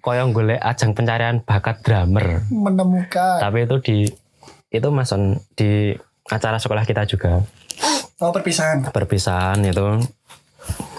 koyo 0.00 0.32
golek 0.32 0.58
ajang 0.58 0.96
pencarian 0.96 1.44
bakat 1.44 1.84
drummer 1.84 2.42
menemukan. 2.48 3.38
tapi 3.44 3.68
itu 3.68 3.76
di 3.84 3.96
itu 4.72 4.88
Mas 4.88 5.12
Son 5.12 5.36
di 5.52 5.92
acara 6.24 6.56
sekolah 6.56 6.82
kita 6.82 7.02
juga 7.04 7.42
Oh 8.18 8.30
perpisahan. 8.30 8.86
perpisahan 8.86 9.58
itu 9.60 9.98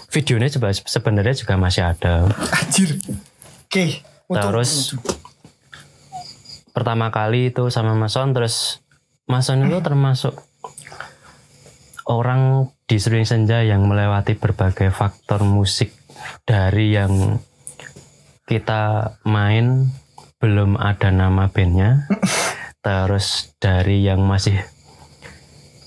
videonya 0.09 0.51
coba 0.51 0.69
sebenarnya 0.73 1.33
juga 1.33 1.55
masih 1.55 1.83
ada 1.85 2.27
Anjir. 2.51 2.99
Oke. 3.63 4.03
untuk- 4.25 4.43
Terus 4.51 4.71
pertama 6.69 7.07
kali 7.09 7.47
itu 7.47 7.69
sama 7.69 7.93
Mas 7.93 8.11
Son 8.11 8.31
terus 8.31 8.81
Mas 9.23 9.45
Son 9.45 9.61
itu 9.61 9.79
termasuk 9.79 10.35
orang 12.03 12.67
di 12.83 12.97
Sering 12.97 13.23
Senja 13.23 13.61
yang 13.61 13.85
melewati 13.85 14.35
berbagai 14.35 14.89
faktor 14.89 15.41
musik 15.41 15.95
dari 16.43 16.91
yang 16.91 17.39
kita 18.43 18.83
main 19.23 19.87
belum 20.37 20.75
ada 20.75 21.07
nama 21.07 21.47
bandnya 21.47 22.03
terus 22.85 23.55
dari 23.57 24.03
yang 24.03 24.19
masih 24.19 24.59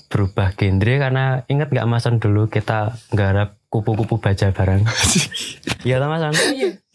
berubah 0.07 0.55
genre 0.55 0.93
karena 0.99 1.25
ingat 1.47 1.67
nggak 1.69 1.87
Mas 1.87 2.03
Son 2.03 2.17
dulu 2.17 2.47
kita 2.47 2.95
garap 3.11 3.59
kupu-kupu 3.67 4.23
baja 4.23 4.55
bareng 4.55 4.87
iya 5.87 5.99
toh 5.99 6.07
Mas 6.07 6.23
Son 6.23 6.33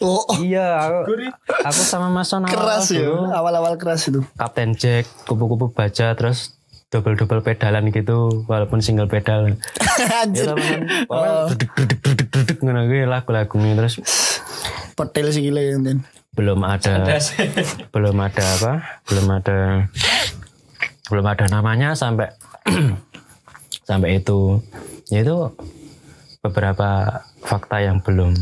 Oh, 0.02 0.18
oh, 0.26 0.42
Iya, 0.42 0.82
aku, 0.82 1.14
aku 1.62 1.80
sama 1.86 2.10
Mas 2.10 2.26
Son 2.26 2.42
keras 2.42 2.90
ya. 2.90 3.06
dulu 3.06 3.30
Awal-awal 3.30 3.78
keras 3.78 4.10
itu. 4.10 4.18
Kapten 4.34 4.74
Jack, 4.74 5.06
kupu-kupu 5.30 5.70
baja, 5.70 6.10
terus 6.18 6.58
double-double 6.90 7.38
pedalan 7.46 7.86
gitu, 7.94 8.42
walaupun 8.50 8.82
single 8.82 9.06
pedal. 9.06 9.54
Ya 9.54 9.56
Anjir. 10.26 10.50
teman, 10.50 11.06
pokoknya 11.06 11.54
duduk 11.54 11.70
duduk 11.78 11.98
duduk 12.02 12.28
duduk 12.34 12.56
ngono 12.66 12.90
kuwi 12.90 13.06
lagu-lagunya 13.06 13.78
terus 13.78 13.94
Petel 14.98 15.30
sih 15.30 15.46
gila 15.46 15.62
ya. 15.62 15.78
Belum 16.34 16.60
ada 16.66 17.14
belum 17.94 18.16
ada 18.18 18.44
apa? 18.58 18.72
Belum 19.06 19.26
ada 19.30 19.58
belum 21.08 21.26
ada 21.30 21.46
namanya 21.46 21.94
sampai 21.94 22.34
sampai 23.88 24.18
itu. 24.18 24.62
Ya 25.08 25.20
itu 25.20 25.52
beberapa 26.40 27.20
fakta 27.40 27.78
yang 27.78 27.98
belum 27.98 28.34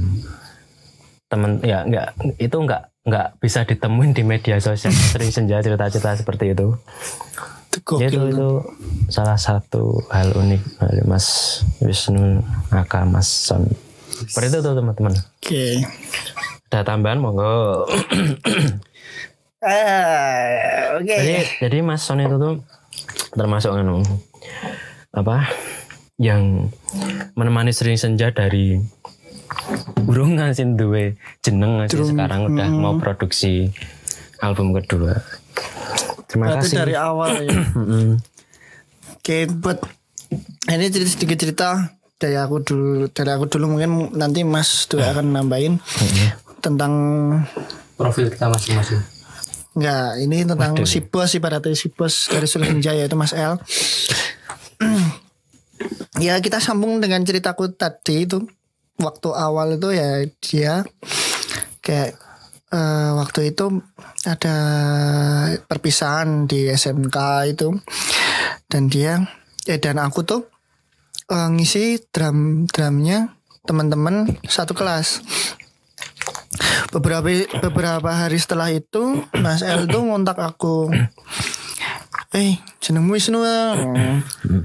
temen 1.27 1.61
ya 1.61 1.83
nggak 1.83 2.07
itu 2.39 2.57
nggak 2.57 2.83
nggak 3.01 3.29
bisa 3.39 3.63
ditemuin 3.63 4.13
di 4.13 4.23
media 4.23 4.57
sosial 4.57 4.91
sering 5.13 5.31
senja 5.31 5.59
cerita-cerita 5.59 6.17
seperti 6.17 6.53
itu 6.53 6.75
Ya, 7.71 8.11
itu 8.11 8.19
gokil. 8.19 8.35
itu 8.35 8.51
salah 9.07 9.39
satu 9.39 10.03
hal 10.11 10.35
unik 10.35 10.59
dari 10.77 11.07
Mas 11.07 11.27
Wisnu 11.79 12.43
Aka 12.69 13.07
Mas 13.07 13.31
Son 13.31 13.63
seperti 14.27 14.51
itu 14.51 14.59
tuh 14.61 14.75
teman-teman 14.75 15.15
Oke. 15.39 15.87
ada 16.67 16.83
tambahan 16.83 17.23
monggo 17.23 17.87
Ah, 19.61 20.97
oke. 20.97 21.05
jadi 21.07 21.45
jadi 21.61 21.79
Mas 21.81 22.01
Son 22.01 22.17
itu 22.17 22.33
tuh 22.35 22.65
termasuk 23.35 23.75
anu 23.75 24.03
apa? 25.15 25.51
Yang 26.21 26.75
menemani 27.35 27.73
sering 27.73 27.97
senja 27.97 28.29
dari 28.31 28.77
urung 30.07 30.39
ngasih 30.39 30.79
duwe 30.79 31.19
jeneng 31.43 31.87
sih 31.91 32.03
sekarang 32.07 32.53
udah 32.53 32.69
mau 32.71 32.95
produksi 33.01 33.73
album 34.41 34.77
kedua. 34.77 35.21
Terima 36.31 36.55
Berarti 36.55 36.67
kasih. 36.71 36.77
dari 36.87 36.95
awal 36.95 37.33
ya. 37.43 37.59
Mm-mm. 37.75 38.09
Oke, 39.21 39.51
buat 39.51 39.83
ini 40.71 40.87
cerita 40.89 41.11
sedikit 41.11 41.39
cerita 41.43 41.69
dari 42.21 42.37
aku 42.39 42.63
dulu 42.63 43.11
dari 43.11 43.31
aku 43.33 43.45
dulu 43.51 43.77
mungkin 43.77 44.15
nanti 44.15 44.47
Mas 44.47 44.87
tuh 44.87 45.03
akan 45.03 45.35
nambahin 45.35 45.81
tentang 46.61 46.93
Profil 48.01 48.33
kita 48.33 48.49
masing-masing. 48.49 49.20
Enggak, 49.71 50.19
ini 50.19 50.43
tentang 50.43 50.75
si 50.83 50.99
bos 50.99 51.31
ibaratnya 51.39 51.79
si 51.79 51.95
bos 51.95 52.27
dari 52.27 52.47
Sulenjaya 52.51 53.07
itu 53.07 53.15
Mas 53.15 53.31
L. 53.31 53.55
ya 56.27 56.35
kita 56.43 56.59
sambung 56.59 56.99
dengan 56.99 57.23
ceritaku 57.23 57.71
tadi 57.79 58.27
itu. 58.27 58.43
Waktu 59.01 59.29
awal 59.33 59.81
itu 59.81 59.95
ya 59.95 60.27
dia 60.43 60.73
kayak 61.81 62.19
eh, 62.75 63.11
waktu 63.17 63.55
itu 63.55 63.81
ada 64.27 64.57
perpisahan 65.71 66.51
di 66.51 66.67
SMK 66.67 67.19
itu. 67.55 67.71
Dan 68.67 68.91
dia 68.91 69.23
eh 69.71 69.79
dan 69.79 70.03
aku 70.03 70.27
tuh 70.27 70.51
eh, 71.31 71.49
ngisi 71.55 72.11
drum 72.11 72.67
drumnya 72.67 73.39
teman-teman 73.71 74.27
satu 74.51 74.75
kelas 74.75 75.23
beberapa 76.91 77.27
beberapa 77.63 78.11
hari 78.11 78.39
setelah 78.39 78.75
itu 78.75 79.23
Mas 79.39 79.63
El 79.63 79.87
tuh 79.87 80.03
ngontak 80.03 80.39
aku. 80.39 80.91
Eh 82.35 82.59
jenengmu 82.83 83.15
Wisnu 83.15 83.43
ah?" 83.43 83.75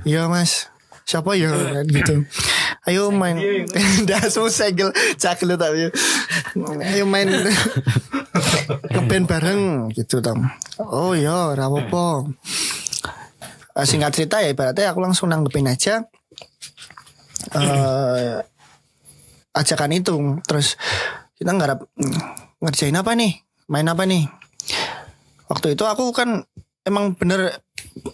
iya 0.06 0.25
mas. 0.25 0.70
Siapa? 1.06 1.38
Ya 1.38 1.54
gitu. 1.86 2.25
Ayo 2.89 3.13
main. 3.13 3.38
Dah 4.10 4.25
semua 4.30 4.50
segel 4.50 4.89
cakil 5.18 5.54
tapi 5.58 5.94
ayo 6.94 7.06
main. 7.06 7.30
Ngeband 8.89 9.25
bareng 9.30 9.62
gitu 9.94 10.20
tam 10.20 10.50
oh 10.75 11.15
iya 11.15 11.56
rapopo 11.56 12.27
Eh, 13.75 13.84
singkat 13.84 14.15
cerita 14.15 14.39
ya 14.39 14.56
ibaratnya 14.56 14.96
aku 14.96 15.04
langsung 15.04 15.27
nanggepin 15.27 15.68
aja. 15.68 16.08
Eh 17.51 18.39
ajakan 19.51 19.92
itu. 19.92 20.15
Terus 20.48 20.80
kita 21.36 21.51
"Hmm, 21.51 22.15
ngerjain 22.63 22.96
apa 22.96 23.12
nih? 23.13 23.44
Main 23.68 23.92
apa 23.92 24.08
nih? 24.08 24.24
Waktu 25.51 25.75
itu 25.75 25.84
aku 25.86 26.10
kan 26.15 26.48
emang 26.88 27.13
bener 27.20 27.62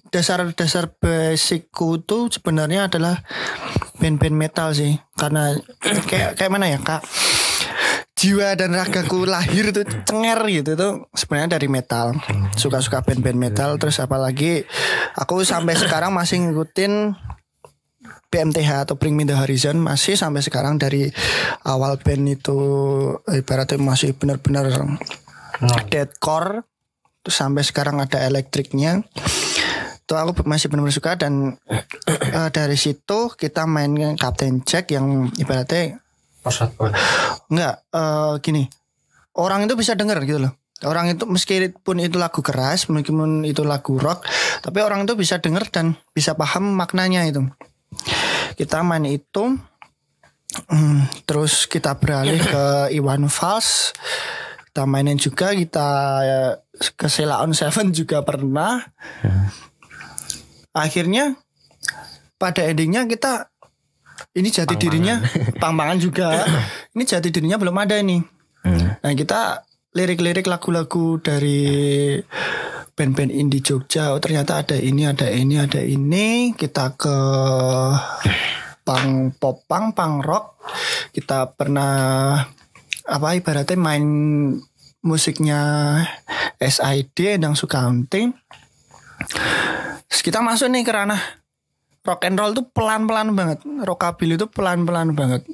dasar-dasar 0.10 0.94
basicku 0.98 2.02
tuh 2.02 2.30
sebenarnya 2.34 2.90
adalah 2.90 3.22
band-band 4.02 4.36
metal 4.36 4.74
sih. 4.74 4.98
Karena 5.16 5.54
kayak 6.10 6.36
kayak 6.38 6.52
mana 6.52 6.72
ya 6.72 6.80
kak? 6.82 7.06
Jiwa 8.22 8.54
dan 8.54 8.78
ragaku 8.78 9.26
lahir 9.26 9.74
tuh 9.74 9.82
cenger 10.06 10.46
gitu 10.54 10.78
tuh 10.78 11.10
sebenarnya 11.18 11.58
dari 11.58 11.66
metal. 11.66 12.14
Suka-suka 12.54 13.02
band-band 13.02 13.38
metal. 13.38 13.82
Terus 13.82 13.98
apalagi 13.98 14.62
aku 15.18 15.42
sampai 15.42 15.74
sekarang 15.74 16.14
masih 16.14 16.38
ngikutin 16.46 17.18
BMTH 18.32 18.88
atau 18.88 18.96
Bring 18.96 19.20
Me 19.20 19.28
The 19.28 19.36
Horizon 19.36 19.84
masih 19.84 20.16
sampai 20.16 20.40
sekarang 20.40 20.80
dari 20.80 21.12
awal 21.68 22.00
band 22.00 22.32
itu 22.32 22.58
ibaratnya 23.28 23.78
masih 23.78 24.16
benar-benar 24.16 24.72
deadcore 25.92 26.64
terus 27.22 27.36
sampai 27.38 27.62
sekarang 27.62 28.00
ada 28.00 28.24
elektriknya 28.24 29.04
itu 30.02 30.14
aku 30.16 30.48
masih 30.48 30.72
benar-benar 30.72 30.96
suka 30.96 31.12
dan 31.20 31.60
eh, 32.08 32.50
dari 32.56 32.80
situ 32.80 33.32
kita 33.36 33.68
main 33.68 34.16
Captain 34.16 34.64
Jack 34.64 34.96
yang 34.96 35.30
ibaratnya 35.36 36.02
boy. 36.76 36.90
Enggak, 37.54 37.76
eh 37.94 38.34
gini. 38.42 38.64
Orang 39.38 39.64
itu 39.64 39.78
bisa 39.78 39.94
denger 39.94 40.20
gitu 40.26 40.40
loh. 40.42 40.54
Orang 40.82 41.14
itu 41.14 41.30
meskipun 41.30 42.02
itu 42.02 42.18
lagu 42.18 42.42
keras, 42.42 42.90
meskipun 42.90 43.46
itu 43.46 43.62
lagu 43.62 44.02
rock, 44.02 44.26
tapi 44.66 44.82
orang 44.82 45.06
itu 45.06 45.14
bisa 45.14 45.38
denger 45.38 45.70
dan 45.70 45.94
bisa 46.10 46.34
paham 46.34 46.74
maknanya 46.74 47.22
itu. 47.30 47.46
Kita 48.56 48.84
main 48.84 49.06
itu 49.08 49.58
hmm, 50.72 51.26
terus 51.28 51.66
kita 51.68 51.96
beralih 51.98 52.40
ke 52.40 52.66
Iwan 52.96 53.28
Fals. 53.32 53.96
Kita 54.72 54.88
mainin 54.88 55.20
juga 55.20 55.52
kita 55.52 55.90
eh, 56.24 56.54
ke 56.96 57.08
Sela 57.12 57.44
on 57.44 57.52
Seven 57.52 57.92
juga 57.92 58.24
pernah. 58.24 58.80
Akhirnya 60.72 61.36
pada 62.40 62.64
endingnya 62.64 63.04
kita 63.04 63.52
ini 64.32 64.48
jati 64.48 64.80
dirinya 64.80 65.20
pang-pangan 65.62 66.00
juga. 66.00 66.48
ini 66.96 67.04
jati 67.04 67.28
dirinya 67.28 67.60
belum 67.60 67.76
ada 67.76 68.00
nih. 68.00 68.24
Hmm. 68.64 68.96
Nah 69.04 69.12
kita 69.18 69.68
lirik-lirik 69.92 70.48
lagu-lagu 70.48 71.20
dari 71.20 72.16
band-band 72.96 73.32
indie 73.32 73.64
Jogja. 73.64 74.14
Oh, 74.14 74.22
ternyata 74.22 74.62
ada 74.62 74.78
ini, 74.78 75.08
ada 75.08 75.28
ini, 75.32 75.56
ada 75.58 75.82
ini. 75.82 76.52
Kita 76.56 76.96
ke 76.96 77.18
pang 78.84 79.32
pop 79.36 79.64
pang, 79.66 79.96
pang 79.96 80.20
rock. 80.20 80.60
Kita 81.12 81.52
pernah 81.52 82.38
apa 83.08 83.28
ibaratnya 83.36 83.76
main 83.76 84.06
musiknya 85.02 85.62
SID 86.62 87.42
Endang 87.42 87.58
Sukamti. 87.58 88.30
Terus 90.08 90.22
kita 90.22 90.44
masuk 90.44 90.70
nih 90.70 90.86
ke 90.86 90.92
ranah 90.94 91.22
rock 92.06 92.26
and 92.26 92.38
roll 92.38 92.54
tuh 92.54 92.66
pelan-pelan 92.70 93.34
banget. 93.34 93.64
Rockabilly 93.66 94.38
itu 94.38 94.48
pelan-pelan 94.50 95.14
banget. 95.18 95.46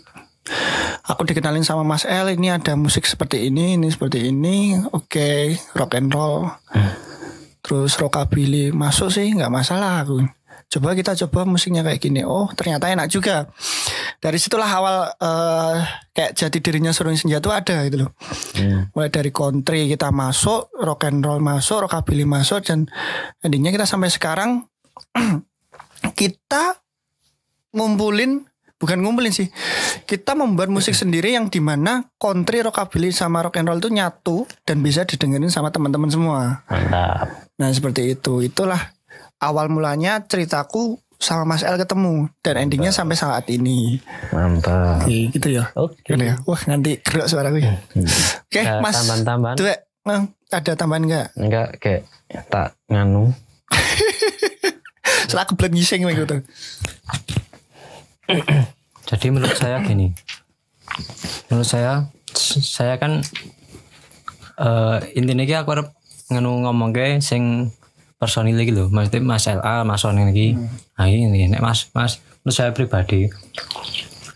Aku 1.07 1.23
dikenalin 1.23 1.63
sama 1.63 1.87
Mas 1.87 2.03
L 2.03 2.27
ini 2.35 2.51
ada 2.51 2.75
musik 2.75 3.07
seperti 3.07 3.47
ini, 3.47 3.79
ini 3.79 3.87
seperti 3.87 4.27
ini. 4.27 4.75
Oke, 4.91 5.55
rock 5.75 5.95
and 5.95 6.11
roll. 6.11 6.51
Terus 7.67 7.99
rockabilly 7.99 8.71
masuk 8.71 9.11
sih 9.11 9.27
nggak 9.35 9.51
masalah 9.51 10.07
aku. 10.07 10.23
Coba 10.67 10.95
kita 10.95 11.15
coba 11.27 11.43
musiknya 11.43 11.83
kayak 11.83 11.99
gini. 11.99 12.23
Oh, 12.23 12.47
ternyata 12.55 12.87
enak 12.87 13.11
juga. 13.11 13.51
Dari 14.23 14.39
situlah 14.39 14.67
awal 14.67 15.11
eh, 15.15 15.75
kayak 16.15 16.31
jati 16.35 16.63
dirinya 16.63 16.95
Surung 16.95 17.19
Senja 17.19 17.43
itu 17.43 17.51
ada 17.51 17.83
gitu 17.87 18.07
loh. 18.07 18.11
Mulai 18.95 19.11
dari 19.11 19.31
country 19.35 19.91
kita 19.91 20.11
masuk, 20.15 20.71
rock 20.79 21.07
and 21.07 21.23
roll 21.23 21.43
masuk, 21.43 21.87
rockabilly 21.87 22.23
masuk 22.23 22.63
dan 22.63 22.87
endingnya 23.43 23.75
kita 23.75 23.83
sampai 23.87 24.11
sekarang 24.11 24.63
kita 26.19 26.79
ngumpulin 27.75 28.47
bukan 28.77 29.01
ngumpulin 29.01 29.33
sih 29.33 29.49
kita 30.05 30.37
membuat 30.37 30.69
musik 30.69 30.93
sendiri 30.93 31.33
yang 31.33 31.49
di 31.49 31.57
mana 31.57 32.05
country 32.21 32.61
rockabilly 32.61 33.09
sama 33.09 33.41
rock 33.41 33.57
and 33.57 33.65
roll 33.69 33.81
itu 33.81 33.89
nyatu 33.89 34.45
dan 34.69 34.85
bisa 34.85 35.01
didengerin 35.01 35.49
sama 35.49 35.73
teman-teman 35.73 36.09
semua 36.13 36.61
Mantap. 36.69 37.46
Nah 37.57 37.73
seperti 37.73 38.13
itu 38.13 38.45
itulah 38.45 38.93
awal 39.41 39.69
mulanya 39.69 40.21
ceritaku 40.25 41.01
sama 41.17 41.57
Mas 41.57 41.65
El 41.65 41.81
ketemu 41.81 42.29
dan 42.45 42.61
endingnya 42.61 42.93
sampai 42.93 43.17
saat 43.17 43.49
ini 43.49 43.97
Mantap. 44.29 45.01
Oke, 45.01 45.33
gitu 45.33 45.49
ya 45.49 45.65
Oke. 45.73 45.97
Gitu 46.05 46.21
ya 46.21 46.37
wah 46.45 46.61
nanti 46.69 47.01
gerak 47.01 47.25
suaraku 47.25 47.57
ya 47.65 47.73
oke 48.45 48.61
Ada 48.61 48.81
Mas 48.85 48.95
tambahan-tambahan? 49.01 49.55
Dua, 49.57 49.73
eh, 49.73 50.23
ada 50.53 50.71
tambahan 50.77 51.03
nggak 51.09 51.27
Enggak 51.41 51.67
kayak 51.81 52.01
tak 52.53 52.77
nganu. 52.85 53.33
setelah 55.27 55.45
kebelet 55.49 55.73
ngising 55.75 56.05
gitu 56.07 56.37
Jadi 59.07 59.25
menurut 59.31 59.55
saya 59.55 59.79
gini. 59.83 60.11
Menurut 61.47 61.67
saya 61.67 62.11
saya 62.35 62.99
kan 62.99 63.23
eh 64.57 64.97
intinya 65.15 65.47
ki 65.47 65.55
aku 65.55 65.69
arep 65.75 65.87
nganu 66.27 66.63
ngomong 66.67 66.91
ke 66.91 67.19
sing 67.23 67.71
personil 68.17 68.57
iki 68.57 68.73
lho. 68.73 68.89
Maksudnya 68.89 69.21
Mas 69.23 69.45
LA, 69.47 69.85
Mas 69.87 69.99
Son 70.01 70.17
iki. 70.17 70.57
Nah 70.97 71.05
ini 71.07 71.47
nek 71.47 71.61
Mas 71.61 71.87
Mas 71.93 72.19
menurut 72.43 72.55
saya 72.55 72.71
pribadi 72.71 73.27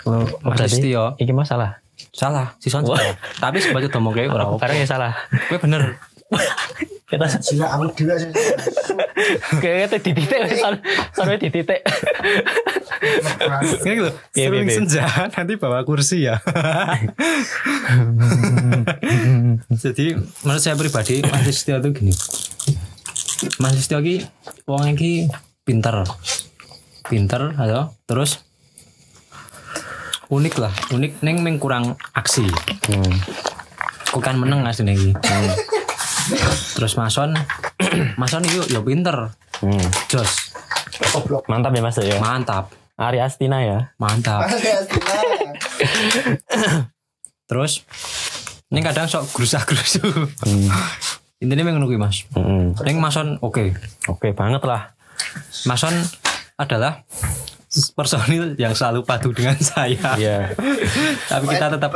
kalau 0.02 0.26
Mas 0.44 0.58
Berarti 0.58 0.82
Listio 0.82 1.16
iki 1.20 1.34
masalah. 1.34 1.80
salah, 2.12 2.60
si 2.60 2.68
Son 2.68 2.84
salah. 2.84 3.16
Tapi 3.40 3.64
sebagai 3.64 3.88
ngomong 3.88 4.12
ke 4.12 4.28
ora 4.28 4.44
apa. 4.44 4.60
Karena 4.60 4.84
ya 4.84 4.88
salah. 4.90 5.14
Kowe 5.48 5.64
bener. 5.64 5.96
Kita 7.08 7.28
Gila 7.28 7.68
aku 7.76 7.92
juga 7.96 8.16
sih 8.20 8.32
kayak 9.62 10.00
di 10.02 10.14
titik 10.16 10.40
wes 10.48 10.60
son 10.60 10.76
son 11.14 11.28
di 11.38 11.50
Ini 13.02 13.98
lho, 13.98 14.14
Piye, 14.30 14.46
sering 14.46 14.70
piye? 14.70 14.78
senja 14.78 15.10
nanti 15.34 15.58
bawa 15.58 15.82
kursi 15.82 16.30
ya. 16.30 16.38
Jadi 19.82 20.14
menurut 20.46 20.62
saya 20.62 20.78
pribadi 20.78 21.26
Mas 21.26 21.50
Listio 21.50 21.82
itu 21.82 21.90
gini. 21.98 22.14
Mas 23.58 23.74
Listio 23.74 23.98
ki 24.06 24.22
wong 24.70 24.94
iki 24.94 25.26
pinter. 25.66 26.06
Pinter 27.10 27.58
ayo 27.58 27.98
terus 28.06 28.46
unik 30.32 30.56
lah, 30.62 30.72
unik 30.96 31.26
neng 31.26 31.42
meng 31.44 31.58
kurang 31.58 31.98
aksi. 32.16 32.46
Hmm. 32.88 33.14
Aku 34.14 34.22
kan 34.22 34.38
meneng 34.38 34.62
asline 34.64 34.94
iki. 34.94 35.10
Terus 36.78 36.94
Mason 36.96 37.34
Mason 38.22 38.46
yuk 38.46 38.70
ya 38.70 38.80
pinter. 38.86 39.34
Hmm. 39.60 39.88
Jos. 40.08 40.54
Mantap 41.50 41.74
ya 41.74 41.82
Mas 41.82 41.98
ya. 41.98 42.22
Mantap. 42.22 42.70
Ari 43.00 43.20
Astina 43.24 43.64
ya. 43.64 43.80
Mantap. 43.96 44.48
Terus 47.50 47.84
ini 48.72 48.80
kadang 48.80 49.08
sok 49.12 49.28
gerusak 49.36 49.68
gerusu. 49.68 50.04
Intinya 51.42 51.64
memang 51.66 51.82
nunggu 51.82 51.98
mas. 51.98 52.24
Hmm. 52.32 52.72
Neng 52.86 53.02
Mason 53.02 53.36
oke. 53.42 53.76
Oke 54.08 54.32
banget 54.32 54.64
lah. 54.64 54.96
Mason 55.68 55.92
adalah 56.56 57.04
personil 57.96 58.54
yang 58.60 58.76
selalu 58.76 59.02
patuh 59.08 59.32
dengan 59.32 59.56
saya. 59.60 60.16
Iya. 60.20 60.52
Tapi 61.32 61.46
kita 61.52 61.68
tetap 61.76 61.92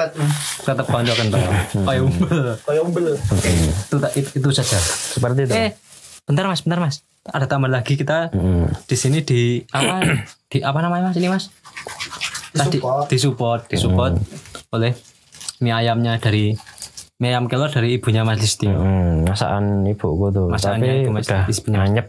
tetap 0.63 0.85
konjokan 0.87 1.27
toh. 1.29 1.39
Kayak 1.83 2.01
umbel. 2.07 2.39
Kayak 2.63 2.81
umbel 2.87 3.05
Itu, 3.15 3.95
itu, 4.15 4.29
itu 4.39 4.49
saja. 4.55 4.79
Seperti 4.79 5.45
itu. 5.45 5.53
Eh, 5.53 5.71
bentar 6.23 6.47
mas, 6.47 6.63
bentar 6.63 6.79
mas. 6.79 7.03
Ada 7.25 7.49
tambahan 7.49 7.73
lagi 7.73 7.97
kita 7.97 8.29
Hmm. 8.29 8.69
di 8.85 8.93
sini 8.93 9.19
di 9.19 9.41
apa 9.67 9.97
di 10.51 10.61
apa 10.61 10.77
namanya 10.77 11.09
mas 11.09 11.17
ini 11.17 11.25
mas? 11.25 11.49
Tadi 12.51 12.77
Disupport. 12.77 13.05
disupport, 13.09 13.61
disupport 13.65 14.13
oleh 14.71 14.93
mie 15.59 15.73
ayamnya 15.73 16.15
dari 16.15 16.53
mie 17.17 17.27
ayam 17.27 17.47
kelor 17.47 17.67
dari 17.67 17.97
ibunya 17.97 18.21
Mas 18.21 18.37
Listio. 18.37 18.71
Hmm, 18.71 19.25
masakan 19.25 19.83
ibuku 19.83 20.29
tuh. 20.29 20.47
Masakannya 20.47 20.85
Tapi 20.85 21.01
ibu 21.01 21.11
Mas 21.11 21.27
udah 21.27 21.81
anyep. 21.81 22.07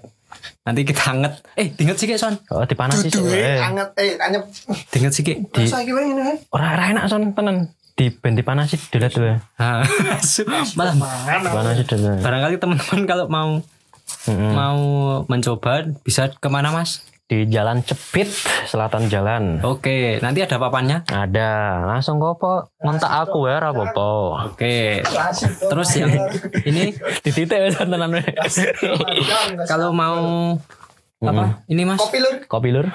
Nanti 0.62 0.80
kita 0.82 1.02
anget. 1.08 1.32
Eh, 1.56 1.72
dinget 1.72 1.96
sih 1.96 2.06
son. 2.14 2.36
Oh, 2.50 2.62
dipanasi 2.62 3.08
sih. 3.08 3.22
Eh. 3.24 3.56
anget 3.56 3.88
eh 3.96 4.20
anyep 4.20 4.44
Dinget 4.90 5.10
sih 5.10 5.22
Di 5.24 5.32
Masa 5.56 5.80
gimana 5.80 6.04
ini 6.04 6.20
kan 6.20 6.36
ora 6.52 6.66
ora 6.76 6.84
enak 6.92 7.04
son 7.08 7.32
tenan. 7.32 7.72
Di 7.96 8.12
ben 8.12 8.36
dipanasi 8.36 8.76
dilihat 8.92 9.16
tuh. 9.16 9.40
Ah, 9.56 9.80
Malah 10.78 10.92
dilihat. 11.74 12.20
barangkali 12.20 12.60
teman-teman 12.60 13.00
kalau 13.08 13.24
mau 13.26 13.50
Hmm. 14.26 14.52
mau 14.52 14.80
mencoba 15.26 15.86
bisa 16.02 16.28
ke 16.28 16.48
mana 16.50 16.70
mas? 16.70 17.06
Di 17.26 17.42
Jalan 17.42 17.82
Cepit, 17.82 18.30
selatan 18.70 19.10
jalan. 19.10 19.58
Oke, 19.66 20.22
nanti 20.22 20.46
ada 20.46 20.62
papannya. 20.62 21.02
Ada, 21.10 21.82
langsung 21.82 22.22
kopo 22.22 22.70
ngontak 22.78 23.10
aku 23.26 23.50
ya 23.50 23.58
apa-apa. 23.58 24.06
Oke. 24.54 25.02
Terus 25.58 25.90
yang 25.98 26.14
ini 26.62 26.94
Di 27.26 27.30
titik 27.34 27.74
kalau 29.66 29.90
mau 29.90 30.54
apa? 31.18 31.66
Ini 31.66 31.82
mas? 31.82 31.98
Kopi 31.98 32.18
lur 32.22 32.34
Kopi 32.46 32.70
lur. 32.70 32.86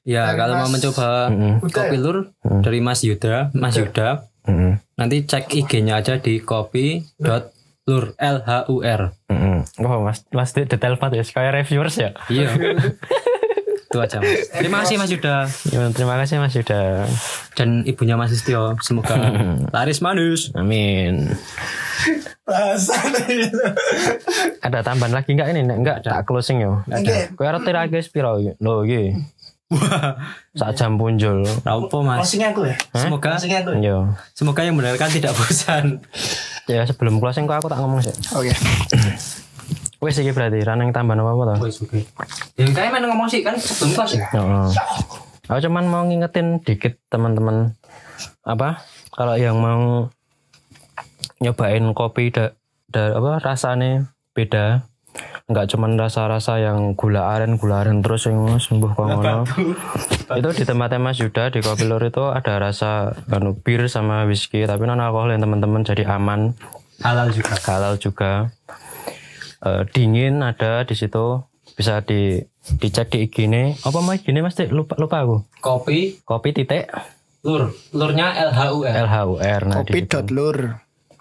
Ya, 0.00 0.32
Dari 0.32 0.38
kalau 0.40 0.54
mau 0.56 0.64
Mas 0.64 0.72
mencoba 0.80 1.08
Mm-mm. 1.28 1.52
kopi 1.68 1.96
lur 2.00 2.16
dari 2.64 2.80
Mas 2.80 3.04
Yuda, 3.04 3.52
Mas 3.52 3.76
Yuda, 3.76 4.24
Heeh. 4.48 4.80
nanti 4.96 5.28
cek 5.28 5.52
IG-nya 5.52 6.00
aja 6.00 6.16
di 6.16 6.40
kopi.lur 6.40 8.04
L 8.16 8.36
H 8.40 8.50
U 8.72 8.80
R. 8.80 9.12
Heeh. 9.28 9.49
Wah, 9.76 10.00
Mas 10.00 10.22
Mas 10.28 10.50
detail 10.50 10.94
banget 10.94 11.20
ya 11.20 11.24
kayak 11.26 11.52
reviewers 11.56 11.96
ya. 11.96 12.10
Iya. 12.26 12.48
Itu 13.86 13.98
aja 13.98 14.18
Mas. 14.18 14.46
Terima 14.50 14.76
kasih 14.80 14.96
Mas 14.96 15.10
Yuda 15.10 15.50
Ya, 15.66 15.80
terima 15.90 16.14
kasih 16.16 16.38
Mas 16.38 16.54
Yuda. 16.54 17.10
dan 17.54 17.82
ibunya 17.82 18.14
Mas 18.14 18.30
Istio. 18.30 18.78
Semoga 18.80 19.18
laris 19.74 19.98
manis. 19.98 20.54
Amin. 20.54 21.34
Ada 24.60 24.78
tambahan 24.82 25.12
lagi 25.12 25.34
enggak 25.34 25.50
ini? 25.50 25.62
Nek 25.62 25.76
Enggak, 25.78 25.96
tak 26.02 26.22
closing 26.22 26.60
yo. 26.60 26.82
Oke. 26.86 27.34
Kowe 27.34 27.46
arep 27.46 27.62
tira 27.62 27.86
guys 27.86 28.06
piro? 28.06 28.38
Lho 28.38 28.74
iki. 28.84 29.14
Sak 30.52 30.74
jam 30.74 30.94
punjul. 30.94 31.46
Raupo 31.62 32.02
Mas. 32.02 32.26
Closing 32.26 32.42
aku 32.42 32.66
ya 32.66 32.74
Semoga 32.90 33.38
Closing 33.38 33.54
aku 33.54 33.70
Yo. 33.78 33.98
semoga 34.34 34.66
yang 34.66 34.74
mendengarkan 34.74 35.10
tidak 35.10 35.30
bosan. 35.32 36.02
Ya 36.66 36.82
sebelum 36.82 37.18
closing 37.18 37.46
kok 37.46 37.58
aku 37.58 37.66
tak 37.66 37.78
ngomong 37.78 38.02
sih. 38.02 38.10
Oke 38.34 38.50
Wes 40.00 40.16
iki 40.16 40.32
berarti 40.32 40.60
raneng 40.60 40.90
tambahan 40.90 41.20
apa-apa 41.20 41.42
to? 41.44 41.54
Wes 41.62 41.76
oke. 41.78 42.00
Yang 42.56 42.70
kayak 42.72 42.90
main 42.90 43.04
ngomong 43.04 43.28
sih 43.28 43.40
kan 43.40 43.54
sebelum 43.54 43.90
kelas 43.94 44.12
ya. 44.16 44.26
Heeh. 44.32 44.68
Aku 45.46 45.58
cuman 45.62 45.84
mau 45.84 46.02
ngingetin 46.02 46.58
dikit 46.58 46.96
teman-teman 47.06 47.76
apa 48.40 48.80
kalau 49.10 49.34
yang 49.34 49.56
mau 49.56 50.08
nyobain 51.38 51.84
kopi 51.90 52.30
da, 52.30 52.52
da- 52.86 53.12
apa 53.12 53.40
rasanya 53.40 54.08
beda 54.30 54.86
nggak 55.50 55.66
cuman 55.68 55.98
rasa-rasa 55.98 56.62
yang 56.62 56.94
gula 56.94 57.34
aren 57.34 57.58
gula 57.58 57.82
aren 57.82 57.98
terus 57.98 58.24
yang 58.24 58.62
sembuh 58.62 58.94
kok 58.94 59.06
ngono 59.10 59.42
itu 60.30 60.48
di 60.54 60.62
tempatnya 60.62 61.02
Mas 61.02 61.18
Yuda 61.18 61.50
di 61.50 61.58
Kopi 61.58 61.82
Lur 61.82 61.98
itu 62.00 62.22
ada 62.22 62.54
rasa 62.56 63.10
anu 63.26 63.58
bir 63.58 63.90
sama 63.90 64.22
whisky 64.22 64.62
tapi 64.62 64.86
non 64.86 65.02
alkohol 65.02 65.34
yang 65.34 65.42
teman-teman 65.42 65.82
jadi 65.82 66.06
aman 66.08 66.54
Halal 67.00 67.32
juga. 67.32 67.56
halal 67.66 67.94
juga 67.96 68.32
Eh, 69.60 69.82
dingin 69.92 70.40
ada 70.40 70.82
di 70.82 70.96
situ 70.96 71.44
bisa 71.70 72.00
di 72.00 72.40
dicek 72.76 73.08
di 73.08 73.28
IG 73.28 73.44
ini 73.44 73.76
apa 73.78 74.00
mau 74.00 74.10
IG 74.10 74.32
ini 74.32 74.40
mas 74.40 74.56
lupa 74.66 74.96
lupa 74.96 75.20
aku 75.20 75.36
Kopi 75.60 76.16
kopi 76.22 76.50
titik 76.50 76.88
lur. 77.40 77.68
Lurnya 77.92 78.32
L 78.38 78.50
H 78.50 78.60
U 78.72 78.80
R. 78.82 78.94
LHUR 79.04 79.60
nah 79.64 79.76
Kopi 79.80 80.00
dot 80.04 80.28
lur 80.28 80.80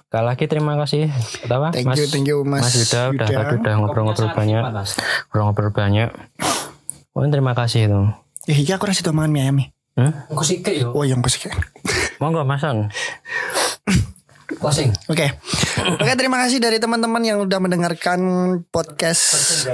Sekali 0.10 0.26
lagi 0.26 0.46
terima 0.48 0.74
kasih 0.74 1.12
apa 1.46 1.70
Thank 1.70 1.94
you, 1.94 2.08
thank 2.08 2.26
you, 2.26 2.42
Mas 2.42 2.72
Yuda, 2.72 3.14
udah 3.14 3.28
Yuda. 3.28 3.38
tadi 3.38 3.54
udah 3.60 3.74
ngobrol-ngobrol 3.78 4.32
banyak 4.34 4.64
ngobrol-ngobrol 5.30 5.70
banyak 5.70 6.10
Pokoknya 7.12 7.30
terima 7.30 7.54
kasih 7.54 7.82
itu 7.86 8.02
Ya 8.48 8.56
iki 8.56 8.72
aku 8.72 8.88
rasa 8.88 9.06
mangan 9.12 9.30
mie 9.30 9.44
ayam. 9.44 9.56
nih. 9.60 9.68
hmm? 9.96 10.12
Engko 10.32 10.42
sikik 10.42 10.74
yo. 10.74 10.96
Oh 10.96 11.04
yang 11.04 11.22
kesik. 11.22 11.52
monggo 12.18 12.42
masan 12.42 12.88
Closing. 14.50 14.90
Oke. 15.06 15.30
Oke, 16.02 16.14
terima 16.18 16.42
kasih 16.42 16.58
dari 16.58 16.82
teman-teman 16.82 17.22
yang 17.22 17.38
udah 17.40 17.62
mendengarkan 17.62 18.20
podcast 18.74 19.70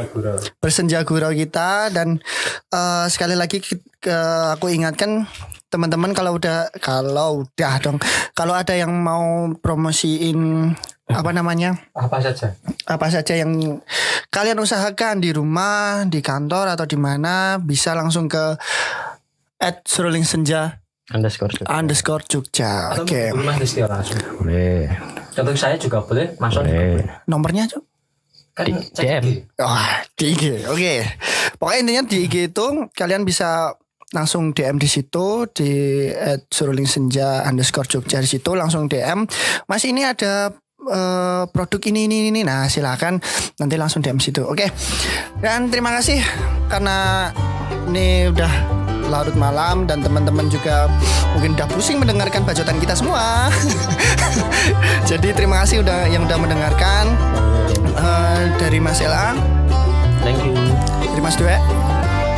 Bersenja 0.60 1.00
Gurau 1.08 1.32
kita 1.32 1.88
dan 1.96 2.20
eh, 2.70 3.06
sekali 3.08 3.40
lagi 3.40 3.64
ke- 3.64 3.80
aku 4.52 4.68
ingatkan 4.68 5.24
teman-teman 5.72 6.12
kalau 6.12 6.36
udah 6.36 6.72
kalau 6.78 7.44
udah 7.44 7.74
dong 7.80 7.98
kalau 8.32 8.52
ada 8.52 8.76
yang 8.76 8.92
mau 8.92 9.52
promosiin 9.60 10.72
apa 11.06 11.32
namanya 11.32 11.76
Apa 11.92 12.20
saja? 12.20 12.56
apa 12.86 13.08
saja 13.10 13.34
yang 13.36 13.82
kalian 14.30 14.58
usahakan 14.58 15.20
di 15.20 15.32
rumah, 15.32 16.04
di 16.06 16.20
kantor 16.20 16.76
atau 16.76 16.84
di 16.84 16.96
mana 16.96 17.58
bisa 17.58 17.96
langsung 17.96 18.28
ke 18.28 18.56
at 19.58 19.84
Seruling 19.88 20.24
Senja 20.24 20.84
underscore 21.12 21.54
juga. 21.54 21.68
underscore 21.70 22.24
Jogja. 22.26 22.98
Oke, 22.98 23.30
menghubungi 23.30 23.46
Mas 23.46 23.58
Distio 23.62 23.86
langsung. 23.86 24.18
boleh 24.42 24.90
Contoh 25.36 25.54
saya 25.54 25.76
juga 25.76 26.00
boleh, 26.02 26.34
Mas 26.40 26.56
juga 26.56 26.66
boleh 26.66 27.04
nomornya 27.28 27.68
Cuk? 27.68 27.84
Kan 28.56 28.72
Di- 28.72 28.88
DM. 28.96 29.24
Wah, 29.60 30.00
di 30.16 30.26
IG. 30.32 30.44
Oke. 30.72 31.04
Pokoknya 31.60 31.80
intinya 31.84 32.04
di 32.08 32.18
IG 32.24 32.36
itu 32.50 32.66
kalian 32.90 33.28
bisa 33.28 33.76
langsung 34.16 34.56
DM 34.56 34.80
di 34.80 34.88
situ 34.88 35.44
di 35.52 35.72
at 36.08 36.48
Seruling 36.48 36.88
Senja 36.88 37.44
underscore 37.44 37.84
Jogja 37.86 38.24
di 38.24 38.30
situ 38.32 38.56
langsung 38.56 38.88
DM. 38.88 39.28
Mas 39.68 39.84
ini 39.84 40.08
ada 40.08 40.56
eh, 40.88 41.44
produk 41.52 41.82
ini 41.84 42.08
ini 42.08 42.32
ini. 42.32 42.42
Nah 42.48 42.72
silakan 42.72 43.20
nanti 43.60 43.76
langsung 43.76 44.00
DM 44.00 44.24
situ. 44.24 44.48
Oke. 44.48 44.72
Dan 45.36 45.68
terima 45.68 45.92
kasih 45.92 46.24
karena 46.72 47.28
ini 47.92 48.32
udah 48.32 48.85
larut 49.08 49.36
malam 49.36 49.86
dan 49.86 50.02
teman-teman 50.02 50.48
juga 50.48 50.90
mungkin 51.34 51.54
udah 51.54 51.68
pusing 51.70 51.98
mendengarkan 51.98 52.44
bacotan 52.44 52.78
kita 52.78 52.94
semua. 52.94 53.50
Jadi 55.10 55.32
terima 55.32 55.62
kasih 55.64 55.82
udah 55.86 56.10
yang 56.10 56.26
udah 56.26 56.38
mendengarkan 56.40 57.06
Eh, 57.96 58.42
dari 58.60 58.78
Mas 58.78 59.00
Ela. 59.00 59.32
thank 60.20 60.36
you 60.44 60.52
Dari 61.00 61.22
Mas 61.24 61.40
Dwe. 61.40 61.56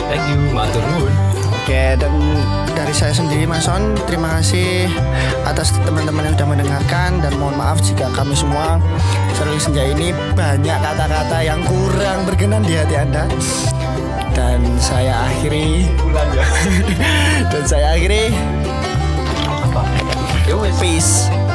Thank 0.07 0.23
you, 0.29 0.39
matur 0.53 0.79
nuwun. 0.95 1.26
Oke, 1.67 1.99
dan 1.99 2.15
dari 2.79 2.95
saya 2.95 3.11
sendiri 3.11 3.43
Mas 3.43 3.67
Son, 3.67 3.91
terima 4.07 4.39
kasih 4.39 4.87
atas 5.43 5.75
teman-teman 5.83 6.23
yang 6.23 6.39
sudah 6.39 6.47
mendengarkan 6.47 7.19
dan 7.19 7.35
mohon 7.35 7.59
maaf 7.59 7.83
jika 7.83 8.07
kami 8.15 8.31
semua 8.39 8.79
sering 9.35 9.59
senja 9.59 9.83
ini 9.83 10.15
banyak 10.31 10.79
kata-kata 10.79 11.43
yang 11.43 11.59
kurang 11.67 12.23
berkenan 12.23 12.63
di 12.63 12.71
hati 12.71 12.95
Anda. 12.95 13.27
Dan 14.31 14.63
saya 14.79 15.27
akhiri. 15.27 15.91
Dan 17.51 17.63
saya 17.67 17.99
akhiri. 17.99 18.31
Wes. 20.47 20.79
peace 20.79 21.46